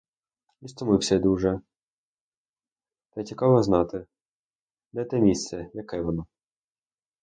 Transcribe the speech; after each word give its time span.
І 0.61 0.67
стомився 0.67 1.15
я 1.15 1.21
дуже, 1.21 1.61
та 3.09 3.21
й 3.21 3.23
цікаво 3.23 3.63
знати, 3.63 4.05
де 4.93 5.05
те 5.05 5.19
місце, 5.19 5.71
яке 5.73 6.01
воно. 6.01 6.25